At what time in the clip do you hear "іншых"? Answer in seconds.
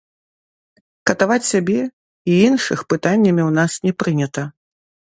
2.49-2.79